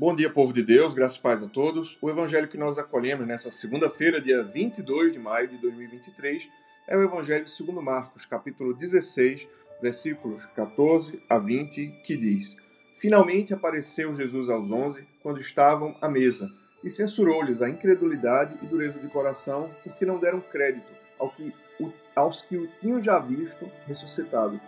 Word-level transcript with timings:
Bom 0.00 0.16
dia, 0.16 0.30
povo 0.30 0.50
de 0.50 0.62
Deus, 0.62 0.94
graças 0.94 1.18
e 1.18 1.20
paz 1.20 1.42
a 1.42 1.46
todos. 1.46 1.98
O 2.00 2.08
evangelho 2.08 2.48
que 2.48 2.56
nós 2.56 2.78
acolhemos 2.78 3.26
nessa 3.26 3.50
segunda-feira, 3.50 4.18
dia 4.18 4.42
22 4.42 5.12
de 5.12 5.18
maio 5.18 5.46
de 5.46 5.58
2023, 5.58 6.48
é 6.88 6.96
o 6.96 7.02
evangelho 7.02 7.46
segundo 7.46 7.82
Marcos, 7.82 8.24
capítulo 8.24 8.72
16, 8.72 9.46
versículos 9.82 10.46
14 10.46 11.22
a 11.28 11.38
20, 11.38 12.00
que 12.02 12.16
diz: 12.16 12.56
Finalmente 12.94 13.52
apareceu 13.52 14.14
Jesus 14.14 14.48
aos 14.48 14.70
onze, 14.70 15.06
quando 15.22 15.38
estavam 15.38 15.94
à 16.00 16.08
mesa, 16.08 16.48
e 16.82 16.88
censurou-lhes 16.88 17.60
a 17.60 17.68
incredulidade 17.68 18.58
e 18.62 18.66
dureza 18.66 18.98
de 18.98 19.08
coração, 19.08 19.70
porque 19.84 20.06
não 20.06 20.18
deram 20.18 20.40
crédito 20.40 20.90
ao 21.18 21.28
que, 21.28 21.52
aos 22.16 22.40
que 22.40 22.56
o 22.56 22.66
tinham 22.80 23.02
já 23.02 23.18
visto 23.18 23.70
ressuscitado. 23.86 24.58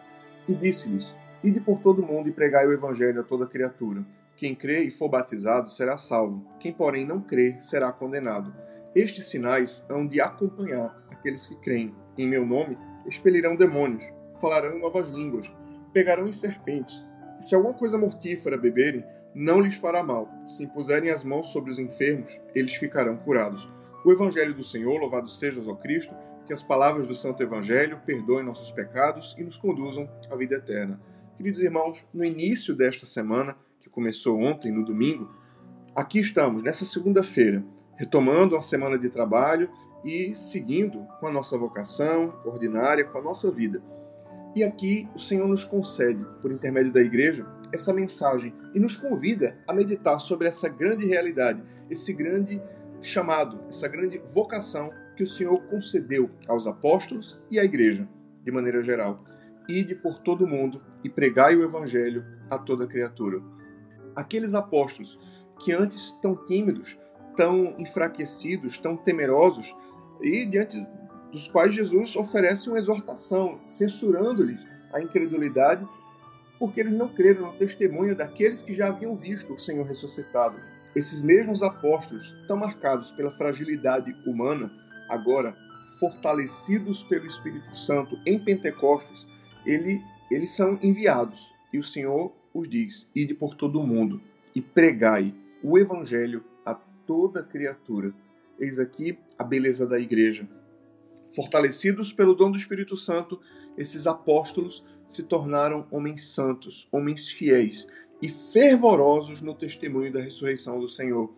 E 0.46 0.54
disse-lhes: 0.54 1.16
Ide 1.42 1.58
por 1.58 1.80
todo 1.80 2.02
o 2.02 2.06
mundo 2.06 2.28
e 2.28 2.32
pregai 2.32 2.66
o 2.66 2.72
evangelho 2.74 3.22
a 3.22 3.24
toda 3.24 3.46
criatura. 3.46 4.04
Quem 4.36 4.54
crê 4.54 4.84
e 4.84 4.90
for 4.90 5.08
batizado 5.08 5.70
será 5.70 5.98
salvo. 5.98 6.46
Quem, 6.58 6.72
porém, 6.72 7.06
não 7.06 7.20
crê 7.20 7.60
será 7.60 7.92
condenado. 7.92 8.54
Estes 8.94 9.26
sinais 9.26 9.84
hão 9.88 10.06
de 10.06 10.20
acompanhar 10.20 11.02
aqueles 11.10 11.46
que 11.46 11.56
creem. 11.56 11.94
Em 12.18 12.26
meu 12.26 12.44
nome 12.44 12.76
expelirão 13.06 13.56
demônios, 13.56 14.02
falarão 14.40 14.78
novas 14.78 15.08
línguas, 15.10 15.52
pegarão 15.92 16.26
em 16.26 16.32
serpentes. 16.32 17.04
E 17.38 17.42
se 17.42 17.54
alguma 17.54 17.74
coisa 17.74 17.98
mortífera 17.98 18.56
beberem, 18.56 19.04
não 19.34 19.60
lhes 19.60 19.76
fará 19.76 20.02
mal. 20.02 20.28
Se 20.46 20.64
impuserem 20.64 21.10
as 21.10 21.24
mãos 21.24 21.48
sobre 21.48 21.70
os 21.70 21.78
enfermos, 21.78 22.38
eles 22.54 22.74
ficarão 22.74 23.16
curados. 23.16 23.68
O 24.04 24.12
Evangelho 24.12 24.54
do 24.54 24.64
Senhor, 24.64 24.98
louvado 25.00 25.28
sejas 25.28 25.66
ao 25.66 25.76
Cristo, 25.76 26.14
que 26.44 26.52
as 26.52 26.62
palavras 26.62 27.06
do 27.06 27.14
Santo 27.14 27.42
Evangelho 27.42 28.00
perdoem 28.04 28.44
nossos 28.44 28.70
pecados 28.70 29.34
e 29.38 29.44
nos 29.44 29.56
conduzam 29.56 30.10
à 30.30 30.36
vida 30.36 30.56
eterna. 30.56 31.00
Queridos 31.36 31.62
irmãos, 31.62 32.04
no 32.12 32.24
início 32.24 32.74
desta 32.74 33.06
semana, 33.06 33.56
começou 33.92 34.40
ontem, 34.40 34.72
no 34.72 34.84
domingo, 34.84 35.30
aqui 35.94 36.18
estamos, 36.18 36.62
nessa 36.62 36.84
segunda-feira, 36.84 37.62
retomando 37.94 38.54
uma 38.54 38.62
semana 38.62 38.98
de 38.98 39.10
trabalho 39.10 39.70
e 40.02 40.34
seguindo 40.34 41.06
com 41.20 41.26
a 41.26 41.32
nossa 41.32 41.56
vocação 41.56 42.40
ordinária, 42.44 43.04
com 43.04 43.18
a 43.18 43.22
nossa 43.22 43.50
vida. 43.50 43.82
E 44.56 44.64
aqui 44.64 45.08
o 45.14 45.18
Senhor 45.18 45.46
nos 45.46 45.64
concede, 45.64 46.26
por 46.40 46.50
intermédio 46.50 46.92
da 46.92 47.00
igreja, 47.00 47.46
essa 47.72 47.92
mensagem 47.92 48.52
e 48.74 48.80
nos 48.80 48.96
convida 48.96 49.58
a 49.68 49.72
meditar 49.72 50.18
sobre 50.18 50.48
essa 50.48 50.68
grande 50.68 51.06
realidade, 51.06 51.64
esse 51.88 52.12
grande 52.12 52.60
chamado, 53.00 53.60
essa 53.68 53.88
grande 53.88 54.18
vocação 54.34 54.90
que 55.16 55.22
o 55.22 55.28
Senhor 55.28 55.60
concedeu 55.68 56.30
aos 56.48 56.66
apóstolos 56.66 57.38
e 57.50 57.58
à 57.58 57.64
igreja, 57.64 58.08
de 58.42 58.50
maneira 58.50 58.82
geral. 58.82 59.20
Ide 59.68 59.94
por 59.94 60.18
todo 60.18 60.44
o 60.44 60.48
mundo 60.48 60.80
e 61.04 61.08
pregai 61.08 61.54
o 61.54 61.62
evangelho 61.62 62.24
a 62.50 62.58
toda 62.58 62.86
criatura 62.86 63.40
aqueles 64.14 64.54
apóstolos 64.54 65.18
que 65.58 65.72
antes 65.72 66.12
tão 66.20 66.34
tímidos, 66.34 66.98
tão 67.36 67.74
enfraquecidos, 67.78 68.78
tão 68.78 68.96
temerosos, 68.96 69.74
e 70.20 70.44
diante 70.46 70.84
dos 71.30 71.48
quais 71.48 71.74
Jesus 71.74 72.14
oferece 72.14 72.68
uma 72.68 72.78
exortação, 72.78 73.60
censurando-lhes 73.66 74.64
a 74.92 75.00
incredulidade, 75.00 75.86
porque 76.58 76.80
eles 76.80 76.92
não 76.92 77.08
creram 77.08 77.46
no 77.46 77.52
testemunho 77.54 78.14
daqueles 78.14 78.62
que 78.62 78.74
já 78.74 78.88
haviam 78.88 79.16
visto 79.16 79.52
o 79.52 79.58
Senhor 79.58 79.86
ressuscitado. 79.86 80.60
Esses 80.94 81.22
mesmos 81.22 81.62
apóstolos, 81.62 82.36
tão 82.46 82.56
marcados 82.56 83.10
pela 83.12 83.32
fragilidade 83.32 84.14
humana, 84.26 84.70
agora 85.08 85.56
fortalecidos 85.98 87.02
pelo 87.04 87.26
Espírito 87.26 87.74
Santo 87.74 88.18
em 88.26 88.38
Pentecostes, 88.38 89.26
ele, 89.64 90.00
eles 90.30 90.54
são 90.54 90.78
enviados 90.82 91.50
e 91.72 91.78
o 91.78 91.82
Senhor 91.82 92.32
os 92.52 92.68
diz: 92.68 93.08
Ide 93.14 93.34
por 93.34 93.54
todo 93.54 93.80
o 93.80 93.86
mundo 93.86 94.20
e 94.54 94.60
pregai 94.60 95.34
o 95.62 95.78
evangelho 95.78 96.44
a 96.64 96.74
toda 96.74 97.42
criatura. 97.42 98.12
Eis 98.58 98.78
aqui 98.78 99.18
a 99.38 99.44
beleza 99.44 99.86
da 99.86 99.98
igreja. 99.98 100.48
Fortalecidos 101.34 102.12
pelo 102.12 102.34
dom 102.34 102.50
do 102.50 102.58
Espírito 102.58 102.96
Santo, 102.96 103.40
esses 103.76 104.06
apóstolos 104.06 104.84
se 105.08 105.22
tornaram 105.22 105.86
homens 105.90 106.24
santos, 106.24 106.88
homens 106.92 107.28
fiéis 107.28 107.86
e 108.20 108.28
fervorosos 108.28 109.40
no 109.40 109.54
testemunho 109.54 110.12
da 110.12 110.20
ressurreição 110.20 110.78
do 110.78 110.88
Senhor. 110.88 111.32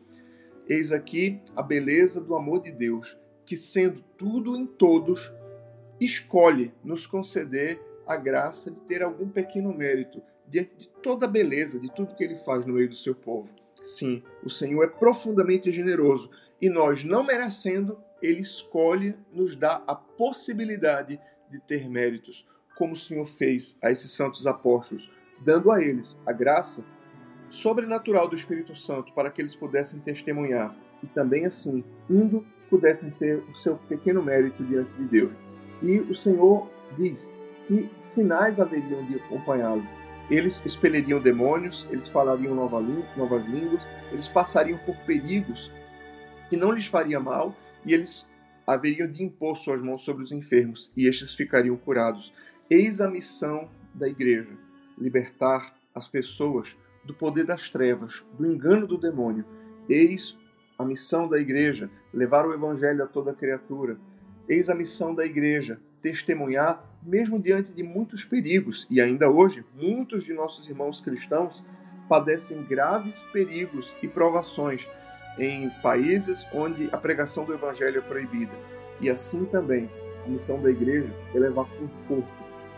Eis 0.68 0.92
aqui 0.92 1.40
a 1.54 1.62
beleza 1.62 2.20
do 2.20 2.34
amor 2.34 2.62
de 2.62 2.72
Deus, 2.72 3.16
que, 3.44 3.56
sendo 3.56 4.02
tudo 4.16 4.56
em 4.56 4.66
todos, 4.66 5.32
escolhe 6.00 6.72
nos 6.82 7.06
conceder 7.06 7.80
a 8.06 8.16
graça 8.16 8.70
de 8.70 8.80
ter 8.80 9.02
algum 9.02 9.28
pequeno 9.28 9.72
mérito 9.72 10.22
diante 10.48 10.76
de 10.76 10.88
toda 10.88 11.26
a 11.26 11.28
beleza 11.28 11.78
de 11.78 11.92
tudo 11.92 12.14
que 12.14 12.24
ele 12.24 12.36
faz 12.36 12.64
no 12.64 12.74
meio 12.74 12.88
do 12.88 12.94
seu 12.94 13.14
povo. 13.14 13.48
Sim, 13.82 14.22
o 14.42 14.48
Senhor 14.48 14.82
é 14.82 14.88
profundamente 14.88 15.70
generoso 15.70 16.30
e 16.60 16.70
nós, 16.70 17.04
não 17.04 17.24
merecendo, 17.24 17.98
ele 18.22 18.40
escolhe 18.40 19.14
nos 19.32 19.56
dar 19.56 19.84
a 19.86 19.94
possibilidade 19.94 21.20
de 21.50 21.60
ter 21.60 21.88
méritos, 21.90 22.46
como 22.76 22.94
o 22.94 22.96
Senhor 22.96 23.26
fez 23.26 23.76
a 23.82 23.90
esses 23.90 24.10
santos 24.10 24.46
apóstolos, 24.46 25.10
dando 25.40 25.70
a 25.70 25.82
eles 25.82 26.16
a 26.24 26.32
graça 26.32 26.84
sobrenatural 27.50 28.26
do 28.26 28.34
Espírito 28.34 28.74
Santo 28.74 29.12
para 29.12 29.30
que 29.30 29.42
eles 29.42 29.54
pudessem 29.54 30.00
testemunhar 30.00 30.74
e 31.02 31.06
também 31.08 31.44
assim, 31.44 31.84
indo, 32.08 32.46
pudessem 32.70 33.10
ter 33.10 33.38
o 33.50 33.54
seu 33.54 33.76
pequeno 33.76 34.22
mérito 34.22 34.64
diante 34.64 34.90
de 34.94 35.04
Deus. 35.04 35.38
E 35.82 36.00
o 36.00 36.14
Senhor 36.14 36.70
diz 36.96 37.30
que 37.66 37.90
sinais 37.96 38.58
haveriam 38.58 39.04
de 39.06 39.16
acompanhá-los 39.16 39.90
eles 40.30 40.62
expeliriam 40.64 41.20
demônios, 41.20 41.86
eles 41.90 42.08
falariam 42.08 42.54
nova 42.54 42.80
novas 43.16 43.44
línguas, 43.46 43.86
eles 44.10 44.28
passariam 44.28 44.78
por 44.78 44.96
perigos 44.98 45.70
que 46.48 46.56
não 46.56 46.72
lhes 46.72 46.86
faria 46.86 47.20
mal 47.20 47.54
e 47.84 47.92
eles 47.92 48.26
haveriam 48.66 49.10
de 49.10 49.22
impor 49.22 49.56
suas 49.56 49.80
mãos 49.80 50.02
sobre 50.02 50.22
os 50.22 50.32
enfermos 50.32 50.90
e 50.96 51.06
estes 51.06 51.34
ficariam 51.34 51.76
curados. 51.76 52.32
Eis 52.70 53.00
a 53.00 53.10
missão 53.10 53.68
da 53.94 54.08
igreja: 54.08 54.56
libertar 54.98 55.74
as 55.94 56.08
pessoas 56.08 56.76
do 57.04 57.14
poder 57.14 57.44
das 57.44 57.68
trevas, 57.68 58.24
do 58.38 58.46
engano 58.46 58.86
do 58.86 58.96
demônio. 58.96 59.44
Eis 59.88 60.36
a 60.78 60.84
missão 60.84 61.28
da 61.28 61.38
igreja: 61.38 61.90
levar 62.12 62.46
o 62.46 62.54
evangelho 62.54 63.04
a 63.04 63.06
toda 63.06 63.34
criatura. 63.34 63.98
Eis 64.48 64.70
a 64.70 64.74
missão 64.74 65.14
da 65.14 65.26
igreja: 65.26 65.80
testemunhar 66.00 66.82
mesmo 67.04 67.38
diante 67.38 67.72
de 67.72 67.82
muitos 67.82 68.24
perigos, 68.24 68.86
e 68.90 69.00
ainda 69.00 69.30
hoje, 69.30 69.64
muitos 69.76 70.24
de 70.24 70.32
nossos 70.32 70.68
irmãos 70.68 71.00
cristãos 71.00 71.62
padecem 72.08 72.62
graves 72.62 73.22
perigos 73.32 73.94
e 74.02 74.08
provações 74.08 74.88
em 75.38 75.70
países 75.82 76.46
onde 76.52 76.88
a 76.92 76.96
pregação 76.96 77.44
do 77.44 77.52
evangelho 77.52 77.98
é 77.98 78.00
proibida. 78.00 78.52
E 79.00 79.10
assim 79.10 79.44
também, 79.44 79.90
a 80.24 80.28
missão 80.28 80.60
da 80.62 80.70
igreja 80.70 81.12
é 81.34 81.38
levar 81.38 81.66
conforto 81.78 82.28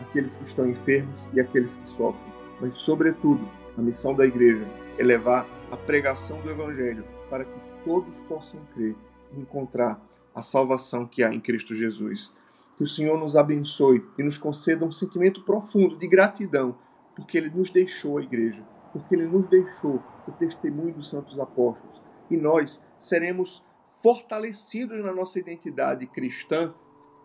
àqueles 0.01 0.37
que 0.37 0.45
estão 0.45 0.67
enfermos 0.67 1.27
e 1.33 1.39
àqueles 1.39 1.75
que 1.75 1.87
sofrem. 1.87 2.31
Mas, 2.59 2.75
sobretudo, 2.75 3.47
a 3.77 3.81
missão 3.81 4.15
da 4.15 4.25
igreja 4.25 4.65
é 4.97 5.03
levar 5.03 5.47
a 5.71 5.77
pregação 5.77 6.41
do 6.41 6.49
evangelho 6.49 7.05
para 7.29 7.45
que 7.45 7.59
todos 7.85 8.21
possam 8.23 8.59
crer 8.73 8.95
e 9.33 9.39
encontrar 9.39 10.01
a 10.33 10.41
salvação 10.41 11.05
que 11.05 11.23
há 11.23 11.33
em 11.33 11.39
Cristo 11.39 11.75
Jesus. 11.75 12.33
Que 12.77 12.83
o 12.83 12.87
Senhor 12.87 13.19
nos 13.19 13.35
abençoe 13.35 14.05
e 14.19 14.23
nos 14.23 14.37
conceda 14.37 14.85
um 14.85 14.91
sentimento 14.91 15.43
profundo 15.43 15.97
de 15.97 16.07
gratidão, 16.07 16.77
porque 17.15 17.35
Ele 17.35 17.49
nos 17.49 17.71
deixou 17.71 18.19
a 18.19 18.21
igreja, 18.21 18.63
porque 18.93 19.15
Ele 19.15 19.25
nos 19.25 19.47
deixou 19.47 20.01
o 20.27 20.31
testemunho 20.33 20.93
dos 20.93 21.09
santos 21.09 21.39
apóstolos. 21.39 21.99
E 22.29 22.37
nós 22.37 22.79
seremos 22.95 23.63
fortalecidos 24.01 25.03
na 25.03 25.11
nossa 25.11 25.39
identidade 25.39 26.05
cristã, 26.05 26.71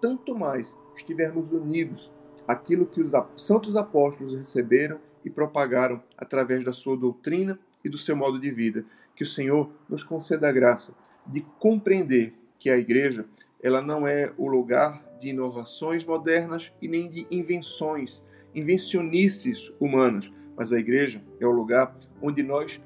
tanto 0.01 0.35
mais 0.35 0.75
estivermos 0.97 1.53
unidos 1.53 2.11
àquilo 2.49 2.87
que 2.87 3.03
os 3.03 3.13
santos 3.37 3.77
apóstolos 3.77 4.35
receberam 4.35 4.99
e 5.23 5.29
propagaram 5.29 6.03
através 6.17 6.65
da 6.65 6.73
sua 6.73 6.97
doutrina 6.97 7.59
e 7.85 7.91
do 7.91 7.99
seu 7.99 8.17
modo 8.17 8.41
de 8.41 8.51
vida. 8.51 8.87
Que 9.15 9.23
o 9.23 9.27
Senhor 9.27 9.71
nos 9.87 10.03
conceda 10.03 10.49
a 10.49 10.53
graça 10.53 10.95
de 11.27 11.43
compreender 11.59 12.35
que 12.59 12.71
a 12.71 12.79
igreja 12.79 13.27
ela 13.63 13.81
não 13.81 14.07
é 14.07 14.33
o 14.37 14.49
lugar 14.49 15.03
de 15.21 15.29
inovações 15.29 16.05
modernas 16.05 16.73
e 16.83 16.89
nem 16.89 17.09
de 17.09 17.27
invenções, 17.31 18.23
invencionices 18.55 19.73
humanas, 19.79 20.31
mas 20.57 20.73
a 20.73 20.79
igreja 20.79 21.23
é 21.41 21.47
o 21.47 21.53
lugar 21.53 21.97
onde 22.21 22.43
nós 22.43 22.83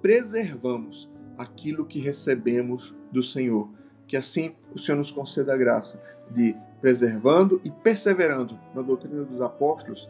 preservamos 0.00 1.10
aquilo 1.36 1.84
que 1.84 1.98
recebemos 1.98 2.94
do 3.10 3.22
Senhor. 3.22 3.68
Que 4.06 4.16
assim 4.16 4.54
o 4.72 4.78
Senhor 4.78 4.96
nos 4.96 5.10
conceda 5.10 5.52
a 5.52 5.56
graça 5.56 6.00
de, 6.30 6.56
preservando 6.80 7.60
e 7.64 7.70
perseverando 7.70 8.58
na 8.74 8.82
doutrina 8.82 9.24
dos 9.24 9.40
apóstolos, 9.40 10.08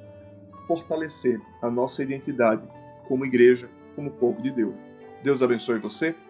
fortalecer 0.66 1.40
a 1.62 1.70
nossa 1.70 2.02
identidade 2.02 2.68
como 3.08 3.24
igreja, 3.24 3.70
como 3.94 4.10
povo 4.10 4.42
de 4.42 4.50
Deus. 4.50 4.74
Deus 5.22 5.42
abençoe 5.42 5.78
você, 5.78 6.14